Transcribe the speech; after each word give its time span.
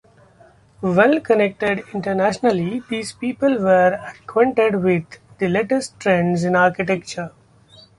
Well 0.81 1.19
connected 1.19 1.83
internationally, 1.93 2.81
these 2.89 3.13
people 3.13 3.59
were 3.59 4.03
acquainted 4.17 4.81
with 4.81 5.05
the 5.37 5.47
latest 5.47 5.99
trends 5.99 6.43
in 6.43 6.55
architecture. 6.55 7.29